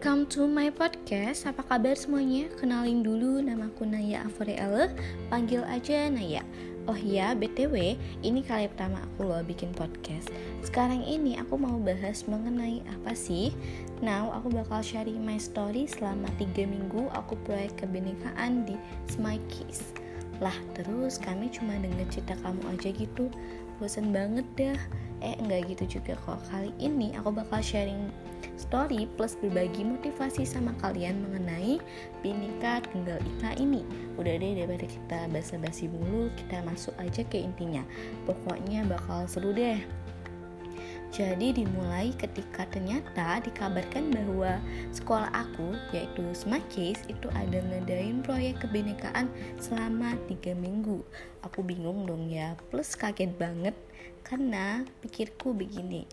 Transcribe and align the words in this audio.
welcome 0.00 0.24
to 0.24 0.48
my 0.48 0.72
podcast. 0.72 1.44
Apa 1.44 1.60
kabar 1.60 1.92
semuanya? 1.92 2.48
Kenalin 2.56 3.04
dulu 3.04 3.36
nama 3.44 3.68
aku 3.68 3.84
Naya 3.84 4.24
Avoreale, 4.24 4.96
panggil 5.28 5.60
aja 5.68 6.08
Naya. 6.08 6.40
Oh 6.88 6.96
ya, 6.96 7.36
BTW, 7.36 8.00
ini 8.24 8.40
kali 8.40 8.64
pertama 8.72 9.04
aku 9.04 9.28
loh 9.28 9.44
bikin 9.44 9.76
podcast. 9.76 10.32
Sekarang 10.64 11.04
ini 11.04 11.36
aku 11.36 11.60
mau 11.60 11.76
bahas 11.76 12.24
mengenai 12.24 12.80
apa 12.88 13.12
sih? 13.12 13.52
Now, 14.00 14.32
aku 14.32 14.48
bakal 14.48 14.80
sharing 14.80 15.20
my 15.20 15.36
story 15.36 15.84
selama 15.84 16.32
3 16.40 16.48
minggu 16.64 17.12
aku 17.12 17.36
proyek 17.44 17.84
kebinekaan 17.84 18.64
di 18.64 18.80
Smikey's. 19.04 19.99
Lah, 20.40 20.56
terus 20.72 21.20
kami 21.20 21.52
cuma 21.52 21.76
denger 21.76 22.08
cerita 22.08 22.34
kamu 22.40 22.64
aja 22.72 22.90
gitu. 22.96 23.28
Bosan 23.76 24.12
banget 24.12 24.44
dah. 24.56 24.80
Eh 25.20 25.36
enggak 25.36 25.76
gitu 25.76 26.00
juga 26.00 26.16
kok. 26.24 26.40
Kali 26.48 26.72
ini 26.80 27.12
aku 27.12 27.28
bakal 27.28 27.60
sharing 27.60 28.08
story 28.56 29.04
plus 29.20 29.36
berbagi 29.36 29.84
motivasi 29.84 30.48
sama 30.48 30.72
kalian 30.80 31.20
mengenai 31.28 31.76
Binika 32.24 32.80
Tunggal 32.88 33.20
Ika 33.36 33.60
ini. 33.60 33.84
Udah 34.16 34.40
deh 34.40 34.52
daripada 34.56 34.88
kita 34.88 35.28
basa-basi 35.28 35.92
mulu 35.92 36.32
Kita 36.36 36.64
masuk 36.64 36.96
aja 36.96 37.20
ke 37.28 37.36
intinya. 37.36 37.84
Pokoknya 38.24 38.88
bakal 38.88 39.28
seru 39.28 39.52
deh 39.52 39.80
jadi 41.10 41.50
dimulai 41.50 42.14
ketika 42.14 42.70
ternyata 42.70 43.42
dikabarkan 43.42 44.14
bahwa 44.14 44.62
sekolah 44.94 45.26
aku 45.34 45.74
yaitu 45.90 46.22
Smakis 46.30 47.02
itu 47.10 47.26
ada 47.34 47.58
ngadain 47.58 48.22
proyek 48.22 48.62
kebinekaan 48.62 49.26
selama 49.58 50.14
3 50.30 50.54
minggu. 50.54 51.02
Aku 51.42 51.66
bingung 51.66 52.06
dong 52.06 52.30
ya, 52.30 52.54
plus 52.70 52.94
kaget 52.94 53.34
banget 53.34 53.74
karena 54.22 54.86
pikirku 55.02 55.50
begini. 55.50 56.06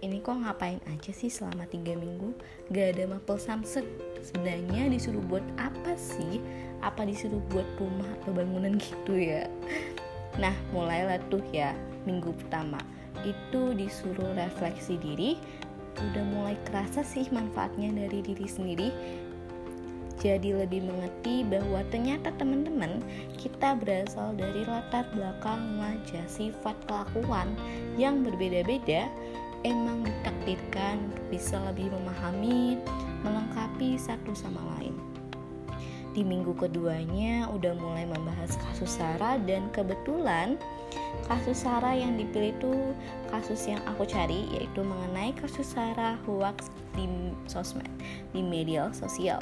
Ini 0.00 0.24
kok 0.24 0.40
ngapain 0.40 0.80
aja 0.88 1.12
sih 1.12 1.28
selama 1.28 1.68
3 1.68 1.92
minggu? 2.00 2.32
Gak 2.72 2.96
ada 2.96 3.12
mapel 3.12 3.36
samsek. 3.36 3.84
Sebenarnya 4.24 4.88
disuruh 4.88 5.20
buat 5.20 5.44
apa 5.60 5.92
sih? 6.00 6.40
Apa 6.80 7.04
disuruh 7.04 7.44
buat 7.52 7.68
rumah 7.76 8.08
atau 8.24 8.32
bangunan 8.32 8.80
gitu 8.88 9.20
ya? 9.20 9.44
Nah, 10.40 10.56
mulailah 10.72 11.20
tuh 11.28 11.44
ya 11.52 11.76
minggu 12.08 12.32
pertama 12.40 12.80
itu 13.24 13.74
disuruh 13.76 14.32
refleksi 14.36 14.96
diri 15.00 15.36
udah 15.98 16.24
mulai 16.32 16.56
kerasa 16.68 17.04
sih 17.04 17.28
manfaatnya 17.28 17.92
dari 17.92 18.24
diri 18.24 18.46
sendiri. 18.48 18.88
Jadi 20.20 20.52
lebih 20.52 20.84
mengerti 20.84 21.48
bahwa 21.48 21.80
ternyata 21.88 22.28
teman-teman 22.36 23.00
kita 23.40 23.72
berasal 23.72 24.36
dari 24.36 24.68
latar 24.68 25.08
belakang 25.16 25.80
wajah 25.80 26.24
sifat 26.28 26.76
kelakuan 26.84 27.56
yang 27.96 28.20
berbeda-beda. 28.20 29.08
Emang 29.64 30.04
ditakdirkan 30.04 31.08
bisa 31.28 31.56
lebih 31.68 31.92
memahami 31.92 32.80
melengkapi 33.24 33.96
satu 34.00 34.32
sama 34.32 34.60
lain 34.76 35.09
di 36.10 36.26
minggu 36.26 36.56
keduanya 36.58 37.46
udah 37.54 37.74
mulai 37.78 38.06
membahas 38.06 38.58
kasus 38.58 38.98
Sarah 38.98 39.38
dan 39.46 39.70
kebetulan 39.70 40.58
kasus 41.30 41.62
Sarah 41.62 41.94
yang 41.94 42.18
dipilih 42.18 42.50
itu 42.56 42.74
kasus 43.30 43.70
yang 43.70 43.78
aku 43.86 44.02
cari 44.06 44.50
yaitu 44.50 44.82
mengenai 44.82 45.30
kasus 45.38 45.70
Sarah 45.70 46.18
hoax 46.26 46.70
di 46.98 47.06
sosmed 47.46 47.90
di 48.34 48.42
media 48.42 48.90
sosial 48.90 49.38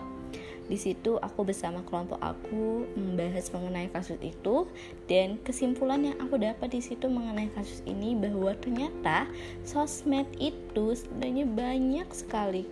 di 0.69 0.77
situ 0.77 1.16
aku 1.16 1.48
bersama 1.48 1.80
kelompok 1.88 2.20
aku 2.20 2.84
membahas 2.92 3.48
mengenai 3.56 3.88
kasus 3.88 4.20
itu 4.20 4.69
dan 5.08 5.41
kesimpulan 5.41 6.12
yang 6.12 6.16
aku 6.20 6.36
dapat 6.36 6.69
di 6.69 6.84
situ 6.84 7.08
mengenai 7.08 7.48
kasus 7.56 7.80
ini 7.88 8.12
bahwa 8.12 8.52
ternyata 8.61 9.24
sosmed 9.64 10.28
itu 10.36 10.92
sebenarnya 10.92 11.48
banyak 11.48 12.08
sekali 12.12 12.69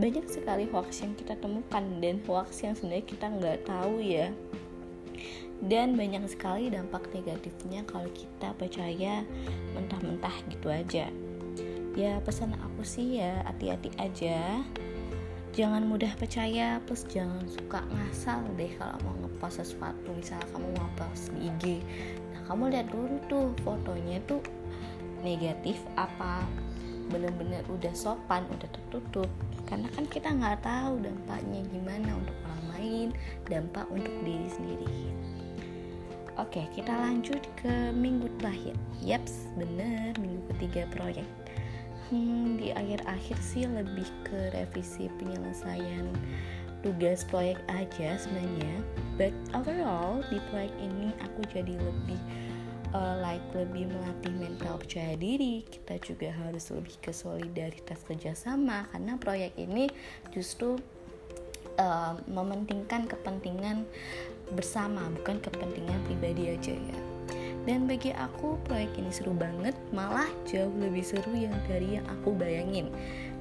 banyak 0.00 0.24
sekali 0.24 0.64
hoax 0.72 1.04
yang 1.04 1.12
kita 1.20 1.36
temukan 1.36 1.84
dan 2.00 2.16
hoax 2.24 2.64
yang 2.64 2.72
sebenarnya 2.72 3.06
kita 3.06 3.26
nggak 3.28 3.58
tahu 3.68 4.00
ya. 4.00 4.32
Dan 5.58 5.98
banyak 5.98 6.22
sekali 6.30 6.70
dampak 6.70 7.10
negatifnya 7.10 7.82
kalau 7.82 8.06
kita 8.14 8.54
percaya 8.54 9.26
mentah-mentah 9.74 10.36
gitu 10.54 10.70
aja. 10.70 11.10
Ya 11.98 12.22
pesan 12.22 12.54
aku 12.54 12.86
sih 12.86 13.18
ya 13.18 13.42
hati-hati 13.42 13.90
aja 13.98 14.62
jangan 15.56 15.84
mudah 15.84 16.12
percaya 16.16 16.80
plus 16.84 17.04
jangan 17.08 17.44
suka 17.48 17.84
ngasal 17.92 18.44
deh 18.56 18.70
kalau 18.76 18.96
mau 19.04 19.14
ngepost 19.24 19.64
sesuatu. 19.64 20.08
Misalnya 20.12 20.46
kamu 20.52 20.68
mau 20.76 20.90
post 20.96 21.32
di 21.34 21.48
IG 21.48 21.64
nah 22.34 22.40
kamu 22.48 22.72
lihat 22.72 22.86
dulu 22.92 23.16
tuh 23.28 23.46
fotonya 23.64 24.18
tuh 24.28 24.42
negatif 25.24 25.80
apa? 25.96 26.44
Bener-bener 27.08 27.64
udah 27.72 27.94
sopan 27.96 28.44
udah 28.52 28.68
tertutup. 28.68 29.30
Karena 29.68 29.88
kan 29.92 30.08
kita 30.08 30.32
nggak 30.32 30.64
tahu 30.64 31.00
dampaknya 31.04 31.60
gimana 31.68 32.10
untuk 32.16 32.36
orang 32.44 32.64
lain 32.76 33.08
dampak 33.48 33.84
untuk 33.92 34.12
diri 34.24 34.48
sendiri. 34.48 34.92
Oke 36.38 36.70
kita 36.70 36.94
lanjut 36.94 37.42
ke 37.58 37.90
minggu 37.90 38.30
terakhir. 38.38 38.78
Yaps 39.02 39.50
bener 39.58 40.14
minggu 40.22 40.38
ketiga 40.54 40.86
proyek 40.94 41.26
hmm, 42.10 42.60
di 42.60 42.68
akhir-akhir 42.72 43.38
sih 43.40 43.64
lebih 43.68 44.08
ke 44.24 44.52
revisi 44.52 45.08
penyelesaian 45.20 46.08
tugas 46.80 47.26
proyek 47.26 47.58
aja 47.68 48.16
sebenarnya. 48.18 48.74
But 49.18 49.34
overall 49.54 50.22
di 50.30 50.38
proyek 50.52 50.72
ini 50.78 51.10
aku 51.22 51.40
jadi 51.50 51.74
lebih 51.74 52.20
uh, 52.94 53.18
like 53.18 53.44
lebih 53.52 53.90
melatih 53.90 54.34
mental 54.36 54.78
percaya 54.78 55.14
diri. 55.18 55.66
Kita 55.66 55.98
juga 56.00 56.30
harus 56.32 56.70
lebih 56.70 56.96
ke 57.02 57.10
solidaritas 57.10 58.00
kerjasama 58.06 58.86
karena 58.94 59.18
proyek 59.18 59.52
ini 59.58 59.90
justru 60.30 60.78
uh, 61.82 62.14
mementingkan 62.30 63.10
kepentingan 63.10 63.84
bersama 64.54 65.12
bukan 65.12 65.36
kepentingan 65.44 66.00
pribadi 66.08 66.56
aja 66.56 66.72
ya 66.72 67.17
dan 67.68 67.84
bagi 67.84 68.16
aku 68.16 68.56
proyek 68.64 68.96
ini 68.96 69.12
seru 69.12 69.36
banget 69.36 69.76
malah 69.92 70.24
jauh 70.48 70.72
lebih 70.80 71.04
seru 71.04 71.36
yang 71.36 71.52
dari 71.68 72.00
yang 72.00 72.06
aku 72.08 72.32
bayangin. 72.32 72.88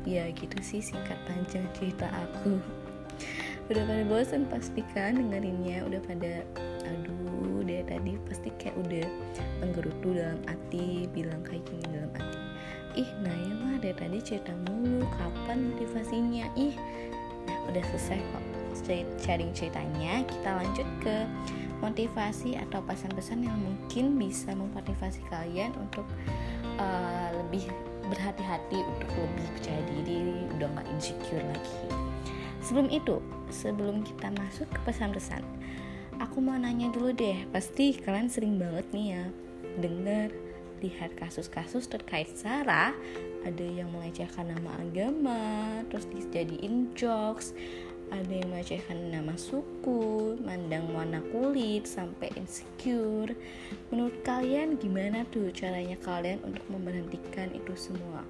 Ya 0.04 0.28
gitu 0.36 0.60
sih 0.60 0.84
singkat 0.84 1.16
panjang 1.24 1.64
cerita 1.72 2.12
aku. 2.12 2.60
Udah 3.72 3.88
pada 3.88 4.04
bosan 4.04 4.44
pasti 4.52 4.84
kan 4.92 5.16
dengerinnya? 5.16 5.88
Udah 5.88 6.04
pada 6.04 6.44
aduh 6.84 7.64
deh 7.64 7.88
tadi 7.88 8.20
pasti 8.28 8.52
kayak 8.60 8.76
udah 8.84 9.08
menggerutu 9.64 10.20
dalam 10.20 10.44
hati 10.44 11.08
bilang 11.16 11.40
kayak 11.48 11.64
gini 11.64 11.88
dalam 11.88 12.12
hati. 12.12 12.40
Ih 13.00 13.10
Naya 13.24 13.54
mah 13.64 13.80
dari 13.80 13.96
tadi 13.96 14.20
cerita 14.20 14.52
mulu 14.68 15.08
kapan 15.08 15.72
motivasinya? 15.72 16.52
Ih 16.60 16.76
nah 17.48 17.58
udah 17.72 17.84
selesai 17.96 18.20
kok. 18.20 18.44
Sharing 19.24 19.52
ceritanya 19.52 20.24
kita 20.24 20.64
lanjut 20.64 20.88
ke 21.08 21.24
motivasi 21.80 22.60
atau 22.68 22.84
pesan-pesan 22.84 23.48
yang 23.48 23.56
mungkin 23.56 24.20
bisa 24.20 24.52
memotivasi 24.52 25.24
kalian 25.32 25.72
untuk 25.80 26.04
uh, 26.76 27.32
lebih 27.32 27.64
berhati-hati 28.12 28.84
untuk 28.84 29.08
lebih 29.16 29.48
percaya 29.56 29.82
diri 29.88 30.44
udah 30.60 30.68
nggak 30.76 30.88
insecure 30.92 31.44
lagi. 31.48 31.88
Sebelum 32.60 32.92
itu 32.92 33.24
sebelum 33.48 34.04
kita 34.04 34.28
masuk 34.36 34.68
ke 34.68 34.80
pesan-pesan 34.84 35.40
aku 36.20 36.42
mau 36.42 36.58
nanya 36.58 36.90
dulu 36.90 37.14
deh. 37.14 37.46
Pasti 37.54 37.96
kalian 37.96 38.30
sering 38.30 38.58
banget 38.58 38.86
nih 38.92 39.08
ya 39.16 39.24
dengar 39.78 40.30
lihat 40.82 41.14
kasus-kasus 41.18 41.90
terkait 41.90 42.30
Sarah. 42.34 42.94
Ada 43.46 43.64
yang 43.64 43.94
melecehkan 43.94 44.52
nama 44.52 44.76
agama 44.82 45.82
terus 45.88 46.10
dijadiin 46.10 46.92
jokes 46.98 47.56
ada 48.08 48.32
yang 48.32 48.48
melecehkan 48.48 49.12
nama 49.12 49.36
suku, 49.36 50.40
mandang 50.40 50.88
warna 50.96 51.20
kulit, 51.28 51.84
sampai 51.84 52.32
insecure. 52.40 53.36
Menurut 53.92 54.24
kalian 54.24 54.80
gimana 54.80 55.28
tuh 55.28 55.52
caranya 55.52 56.00
kalian 56.00 56.40
untuk 56.48 56.64
memberhentikan 56.72 57.52
itu 57.52 57.76
semua? 57.76 58.24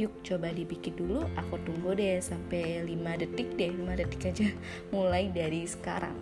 Yuk 0.00 0.10
coba 0.26 0.50
dibikin 0.50 0.98
dulu, 0.98 1.22
aku 1.38 1.54
tunggu 1.62 1.94
deh 1.94 2.18
sampai 2.18 2.82
5 2.82 3.20
detik 3.22 3.54
deh, 3.54 3.70
5 3.70 4.00
detik 4.00 4.22
aja 4.34 4.48
mulai 4.94 5.30
dari 5.30 5.62
sekarang. 5.68 6.16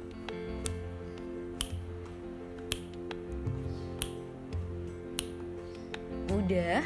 Udah? 6.30 6.84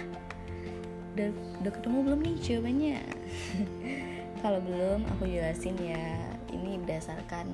Udah, 1.14 1.30
udah 1.62 1.72
ketemu 1.72 1.98
belum 2.06 2.20
nih 2.22 2.36
jawabannya? 2.42 2.98
kalau 4.40 4.58
belum 4.62 5.06
aku 5.16 5.28
jelasin 5.28 5.76
ya. 5.78 6.18
Ini 6.54 6.78
berdasarkan 6.86 7.46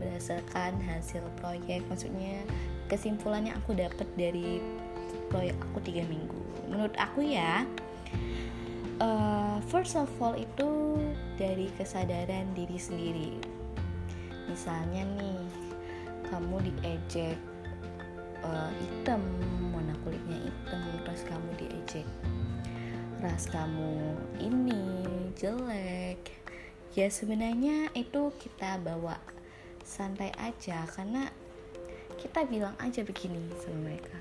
berdasarkan 0.00 0.80
hasil 0.88 1.22
proyek. 1.38 1.84
Maksudnya 1.88 2.42
kesimpulan 2.88 3.48
yang 3.48 3.56
aku 3.60 3.76
dapat 3.76 4.08
dari 4.16 4.60
proyek 5.28 5.56
aku 5.70 5.78
tiga 5.84 6.04
minggu. 6.08 6.40
Menurut 6.68 6.96
aku 6.96 7.24
ya 7.24 7.68
uh, 9.00 9.56
first 9.68 9.98
of 9.98 10.08
all 10.20 10.34
itu 10.36 10.98
dari 11.36 11.68
kesadaran 11.76 12.50
diri 12.56 12.78
sendiri. 12.78 13.32
Misalnya 14.48 15.06
nih 15.16 15.40
kamu 16.28 16.56
diejek 16.64 17.36
uh, 18.44 18.70
hitam 18.80 19.22
warna 19.72 19.94
kulitnya 20.04 20.38
hitam 20.48 20.80
terus 21.04 21.22
kamu 21.28 21.48
diejek 21.58 22.06
ras 23.22 23.46
kamu 23.46 24.18
ini 24.42 25.06
jelek. 25.38 26.18
Ya 26.98 27.06
sebenarnya 27.06 27.94
itu 27.94 28.34
kita 28.42 28.82
bawa 28.82 29.14
santai 29.86 30.34
aja 30.34 30.82
karena 30.90 31.30
kita 32.18 32.42
bilang 32.50 32.74
aja 32.82 33.06
begini 33.06 33.38
sama 33.62 33.86
mereka. 33.86 34.18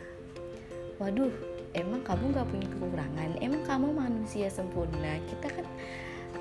Waduh 1.02 1.34
emang 1.74 2.06
kamu 2.06 2.30
gak 2.30 2.46
punya 2.54 2.68
kekurangan? 2.78 3.42
Emang 3.42 3.66
kamu 3.66 3.90
manusia 3.90 4.54
sempurna? 4.54 5.18
Kita 5.26 5.50
kan 5.50 5.66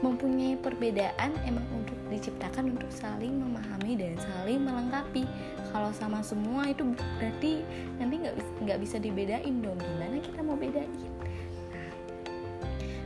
mempunyai 0.05 0.61
perbedaan 0.61 1.33
emang 1.49 1.65
untuk 1.73 1.97
diciptakan 2.13 2.77
untuk 2.77 2.93
saling 2.93 3.41
memahami 3.41 3.97
dan 3.97 4.21
saling 4.21 4.61
melengkapi. 4.69 5.25
Kalau 5.73 5.97
sama 5.97 6.21
semua 6.21 6.69
itu 6.69 6.85
berarti 7.17 7.65
nanti 7.97 8.21
nggak 8.21 8.37
nggak 8.69 8.79
bisa 8.85 9.01
dibedain 9.01 9.65
dong. 9.65 9.81
Gimana 9.81 10.21
kita 10.21 10.45
mau 10.45 10.61
bedain 10.61 11.21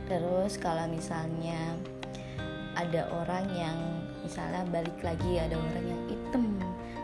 terus 0.05 0.61
kalau 0.61 0.85
misalnya 0.89 1.77
ada 2.77 3.07
orang 3.09 3.45
yang 3.55 3.77
misalnya 4.21 4.65
balik 4.69 4.97
lagi 5.01 5.37
ada 5.41 5.57
orang 5.57 5.85
yang 5.85 6.01
hitam 6.11 6.45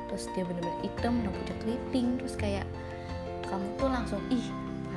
terus 0.10 0.28
dia 0.36 0.44
bener-bener 0.44 0.80
hitam 0.84 1.14
rambutnya 1.24 1.56
keriting 1.64 2.20
terus 2.20 2.36
kayak 2.36 2.68
kamu 3.48 3.68
tuh 3.76 3.90
langsung 3.92 4.22
ih 4.32 4.48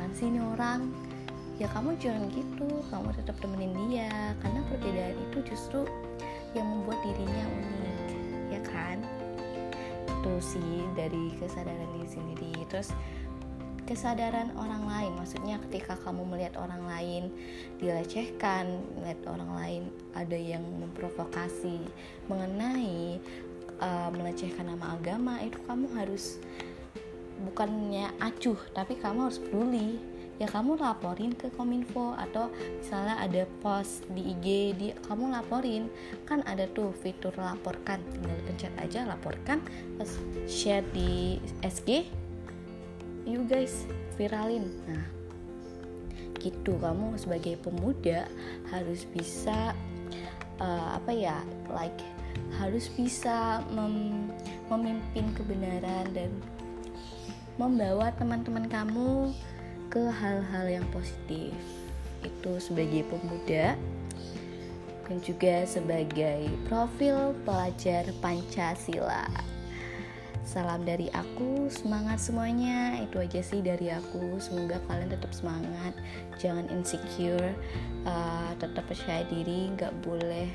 apaan 0.04 0.20
sih 0.20 0.28
ini 0.28 0.36
orang? 0.36 0.92
Ya 1.56 1.64
kamu 1.72 1.96
jangan 1.96 2.28
gitu 2.28 2.68
kamu 2.92 3.08
tetap 3.16 3.40
temenin 3.40 3.72
dia 3.88 4.36
karena 4.44 4.60
perbedaan 4.68 5.16
itu 5.16 5.38
justru 5.48 5.88
yang 6.52 6.68
membuat 6.68 7.00
dirinya 7.00 7.44
unik 7.48 8.12
ya 8.52 8.60
kan? 8.68 9.00
Itu 10.04 10.44
sih 10.44 10.84
dari 10.92 11.32
kesadaran 11.40 11.88
diri 11.96 12.08
sendiri. 12.12 12.52
Terus 12.68 12.92
kesadaran 13.84 14.50
orang 14.56 14.84
lain. 14.88 15.12
Maksudnya 15.20 15.60
ketika 15.68 15.94
kamu 16.00 16.24
melihat 16.24 16.56
orang 16.60 16.84
lain 16.88 17.32
dilecehkan 17.78 18.80
melihat 18.98 19.20
orang 19.28 19.50
lain 19.54 19.82
ada 20.16 20.36
yang 20.36 20.64
memprovokasi 20.80 21.84
mengenai 22.26 23.20
uh, 23.78 24.10
melecehkan 24.10 24.72
nama 24.72 24.96
agama 24.96 25.40
itu 25.44 25.60
kamu 25.68 25.86
harus 25.94 26.40
bukannya 27.44 28.08
acuh 28.18 28.58
tapi 28.72 28.96
kamu 28.98 29.30
harus 29.30 29.38
peduli. 29.38 30.00
Ya 30.34 30.50
kamu 30.50 30.82
laporin 30.82 31.30
ke 31.30 31.46
kominfo 31.54 32.10
atau 32.18 32.50
misalnya 32.82 33.22
ada 33.22 33.46
post 33.62 34.02
di 34.10 34.34
IG 34.34 34.46
di 34.74 34.88
kamu 35.06 35.30
laporin. 35.30 35.86
Kan 36.26 36.42
ada 36.42 36.66
tuh 36.74 36.90
fitur 36.90 37.30
laporkan 37.38 38.02
tinggal 38.10 38.34
pencet 38.42 38.74
aja 38.82 39.06
laporkan 39.06 39.62
terus 39.94 40.18
share 40.50 40.82
di 40.90 41.38
SG 41.62 42.23
you 43.24 43.44
guys 43.48 43.88
viralin. 44.16 44.68
Nah 44.88 45.04
gitu. 46.44 46.76
Kamu 46.76 47.16
sebagai 47.16 47.56
pemuda 47.64 48.28
harus 48.68 49.08
bisa 49.08 49.72
uh, 50.60 51.00
apa 51.00 51.10
ya 51.10 51.40
like 51.72 52.04
harus 52.60 52.92
bisa 52.92 53.64
mem 53.72 54.28
memimpin 54.68 55.32
kebenaran 55.32 56.06
dan 56.12 56.30
membawa 57.56 58.10
teman-teman 58.16 58.66
kamu 58.68 59.32
ke 59.88 60.04
hal-hal 60.10 60.66
yang 60.68 60.86
positif. 60.92 61.54
Itu 62.24 62.60
sebagai 62.60 63.04
pemuda 63.08 63.76
dan 65.04 65.20
juga 65.20 65.68
sebagai 65.68 66.48
profil 66.66 67.36
pelajar 67.44 68.08
Pancasila. 68.24 69.28
Salam 70.54 70.86
dari 70.86 71.10
aku, 71.10 71.66
semangat 71.66 72.22
semuanya. 72.22 73.02
Itu 73.02 73.18
aja 73.18 73.42
sih 73.42 73.58
dari 73.58 73.90
aku. 73.90 74.38
Semoga 74.38 74.78
kalian 74.86 75.10
tetap 75.10 75.34
semangat, 75.34 75.98
jangan 76.38 76.70
insecure, 76.70 77.58
uh, 78.06 78.54
tetap 78.62 78.86
percaya 78.86 79.26
diri, 79.26 79.74
nggak 79.74 79.90
boleh 80.06 80.46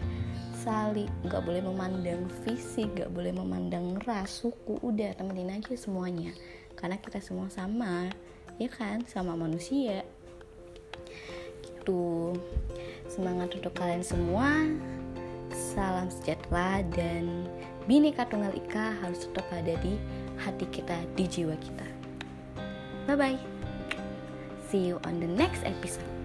saling, 0.56 1.12
nggak 1.28 1.44
boleh 1.44 1.60
memandang 1.60 2.32
fisik, 2.48 2.88
nggak 2.96 3.12
boleh 3.12 3.36
memandang 3.36 4.00
ras, 4.08 4.40
suku. 4.40 4.80
Udah 4.80 5.20
temenin 5.20 5.52
aja 5.52 5.76
semuanya, 5.76 6.32
karena 6.80 6.96
kita 6.96 7.20
semua 7.20 7.52
sama. 7.52 8.08
Ya 8.56 8.72
kan? 8.72 9.04
Sama 9.04 9.36
manusia. 9.36 10.08
Gitu. 11.60 12.40
Semangat 13.12 13.52
untuk 13.52 13.76
kalian 13.76 14.08
semua. 14.08 14.64
Salam 15.52 16.08
sejahtera 16.08 16.88
dan 16.96 17.52
bineka 17.90 18.30
tunggal 18.30 18.54
ika 18.54 18.94
harus 19.02 19.26
tetap 19.26 19.50
ada 19.50 19.74
di 19.82 19.98
hati 20.38 20.70
kita 20.70 20.96
di 21.18 21.26
jiwa 21.26 21.58
kita. 21.58 21.88
Bye 23.10 23.18
bye 23.18 23.60
see 24.70 24.86
you 24.86 25.02
on 25.04 25.20
the 25.20 25.26
next 25.26 25.66
episode 25.66 26.19